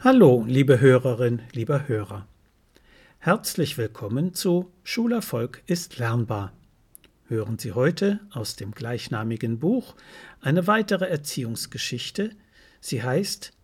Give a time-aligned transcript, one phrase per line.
[0.00, 2.28] Hallo, liebe Hörerin, lieber Hörer.
[3.18, 6.52] Herzlich willkommen zu Schulerfolg ist lernbar.
[7.28, 9.96] Hören Sie heute aus dem gleichnamigen Buch
[10.42, 12.30] eine weitere Erziehungsgeschichte.
[12.78, 13.54] Sie heißt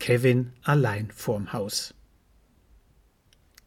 [0.00, 1.94] Kevin allein vorm Haus.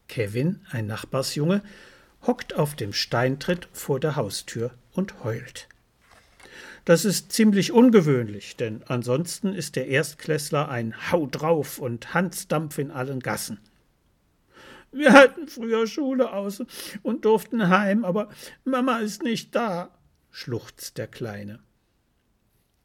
[0.06, 1.62] Kevin, ein Nachbarsjunge,
[2.26, 5.66] hockt auf dem Steintritt vor der Haustür und heult.
[6.86, 12.92] Das ist ziemlich ungewöhnlich, denn ansonsten ist der Erstklässler ein Hau drauf und Hansdampf in
[12.92, 13.58] allen Gassen.
[14.92, 16.62] Wir hatten früher Schule aus
[17.02, 18.28] und durften heim, aber
[18.64, 19.98] Mama ist nicht da,
[20.30, 21.58] schluchzt der Kleine.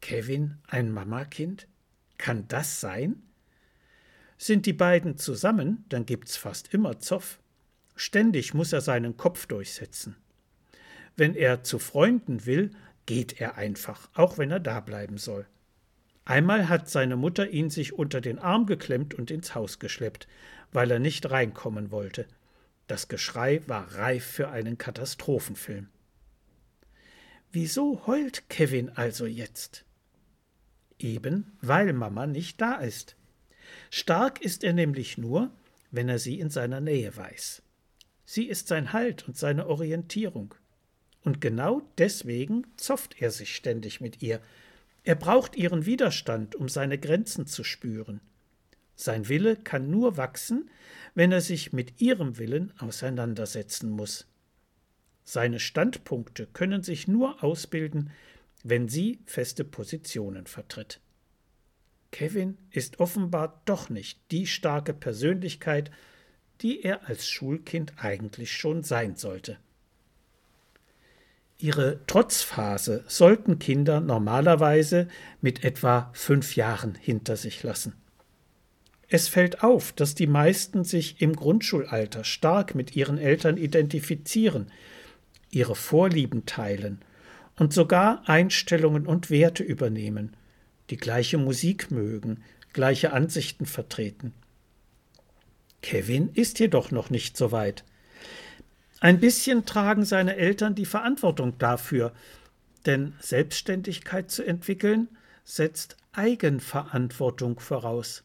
[0.01, 1.67] Kevin ein Mamakind?
[2.17, 3.21] Kann das sein?
[4.39, 7.39] Sind die beiden zusammen, dann gibt's fast immer Zoff.
[7.95, 10.15] Ständig muss er seinen Kopf durchsetzen.
[11.15, 12.71] Wenn er zu Freunden will,
[13.05, 15.45] geht er einfach, auch wenn er da bleiben soll.
[16.25, 20.27] Einmal hat seine Mutter ihn sich unter den Arm geklemmt und ins Haus geschleppt,
[20.71, 22.27] weil er nicht reinkommen wollte.
[22.87, 25.89] Das Geschrei war reif für einen Katastrophenfilm.
[27.51, 29.85] Wieso heult Kevin also jetzt?
[30.99, 33.15] Eben weil Mama nicht da ist.
[33.89, 35.51] Stark ist er nämlich nur,
[35.89, 37.63] wenn er sie in seiner Nähe weiß.
[38.23, 40.55] Sie ist sein Halt und seine Orientierung.
[41.23, 44.41] Und genau deswegen zofft er sich ständig mit ihr.
[45.03, 48.21] Er braucht ihren Widerstand, um seine Grenzen zu spüren.
[48.95, 50.69] Sein Wille kann nur wachsen,
[51.15, 54.27] wenn er sich mit ihrem Willen auseinandersetzen muss.
[55.23, 58.11] Seine Standpunkte können sich nur ausbilden,
[58.63, 60.99] wenn sie feste Positionen vertritt.
[62.11, 65.91] Kevin ist offenbar doch nicht die starke Persönlichkeit,
[66.61, 69.57] die er als Schulkind eigentlich schon sein sollte.
[71.62, 75.07] Ihre Trotzphase sollten Kinder normalerweise
[75.41, 77.94] mit etwa fünf Jahren hinter sich lassen.
[79.07, 84.72] Es fällt auf, dass die meisten sich im Grundschulalter stark mit ihren Eltern identifizieren,
[85.51, 86.99] ihre Vorlieben teilen
[87.57, 90.35] und sogar Einstellungen und Werte übernehmen,
[90.89, 92.43] die gleiche Musik mögen,
[92.73, 94.33] gleiche Ansichten vertreten.
[95.83, 97.83] Kevin ist jedoch noch nicht so weit.
[99.01, 102.13] Ein bisschen tragen seine Eltern die Verantwortung dafür,
[102.85, 105.09] denn Selbstständigkeit zu entwickeln
[105.44, 108.23] setzt Eigenverantwortung voraus.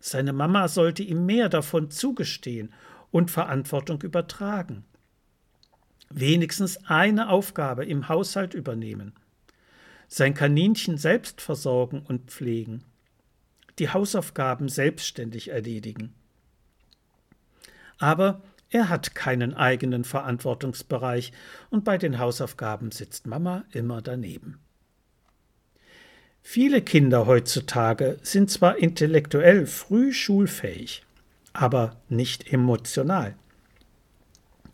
[0.00, 2.72] Seine Mama sollte ihm mehr davon zugestehen
[3.10, 4.84] und Verantwortung übertragen.
[6.08, 9.12] Wenigstens eine Aufgabe im Haushalt übernehmen.
[10.08, 12.82] Sein Kaninchen selbst versorgen und pflegen.
[13.78, 16.14] Die Hausaufgaben selbstständig erledigen.
[17.98, 21.32] Aber er hat keinen eigenen Verantwortungsbereich
[21.70, 24.58] und bei den Hausaufgaben sitzt Mama immer daneben.
[26.40, 31.04] Viele Kinder heutzutage sind zwar intellektuell früh schulfähig,
[31.52, 33.34] aber nicht emotional.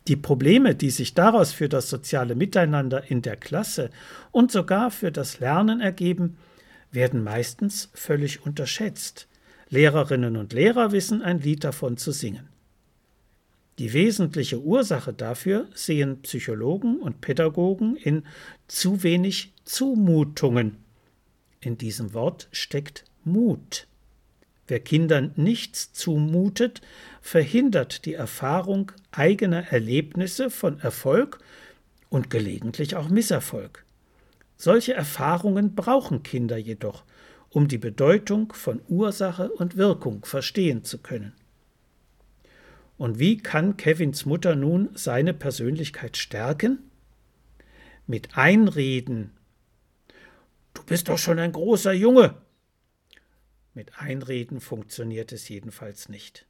[0.07, 3.91] Die Probleme, die sich daraus für das soziale Miteinander in der Klasse
[4.31, 6.39] und sogar für das Lernen ergeben,
[6.93, 9.27] werden meistens völlig unterschätzt.
[9.69, 12.49] Lehrerinnen und Lehrer wissen ein Lied davon zu singen.
[13.79, 18.25] Die wesentliche Ursache dafür sehen Psychologen und Pädagogen in
[18.67, 20.79] zu wenig Zumutungen.
[21.61, 23.87] In diesem Wort steckt Mut.
[24.67, 26.83] Wer Kindern nichts zumutet,
[27.23, 31.39] verhindert die Erfahrung eigener Erlebnisse von Erfolg
[32.09, 33.85] und gelegentlich auch Misserfolg.
[34.57, 37.05] Solche Erfahrungen brauchen Kinder jedoch,
[37.49, 41.33] um die Bedeutung von Ursache und Wirkung verstehen zu können.
[42.99, 46.91] Und wie kann Kevins Mutter nun seine Persönlichkeit stärken?
[48.09, 49.31] Mit Einreden.
[50.75, 52.35] Du bist doch schon ein großer Junge.
[53.73, 56.47] Mit Einreden funktioniert es jedenfalls nicht.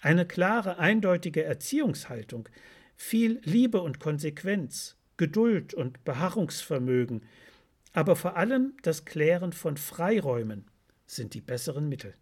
[0.00, 2.48] Eine klare, eindeutige Erziehungshaltung,
[2.96, 7.26] viel Liebe und Konsequenz, Geduld und Beharrungsvermögen,
[7.92, 10.64] aber vor allem das Klären von Freiräumen
[11.06, 12.14] sind die besseren Mittel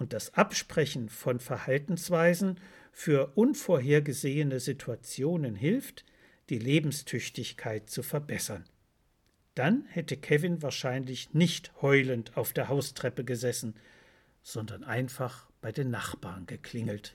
[0.00, 2.58] und das Absprechen von Verhaltensweisen
[2.90, 6.06] für unvorhergesehene Situationen hilft,
[6.48, 8.64] die Lebenstüchtigkeit zu verbessern.
[9.54, 13.74] Dann hätte Kevin wahrscheinlich nicht heulend auf der Haustreppe gesessen,
[14.42, 17.14] sondern einfach bei den Nachbarn geklingelt.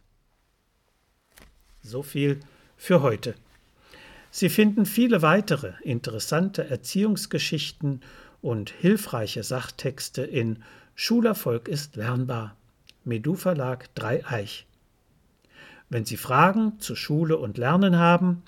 [1.81, 2.39] So viel
[2.77, 3.33] für heute.
[4.29, 8.01] Sie finden viele weitere interessante Erziehungsgeschichten
[8.41, 12.55] und hilfreiche Sachtexte in Schulerfolg ist lernbar
[13.05, 14.67] Medu Verlag Dreieich.
[15.89, 18.43] Wenn Sie Fragen zu Schule und Lernen haben